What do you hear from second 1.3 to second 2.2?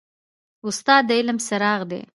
څراغ دی.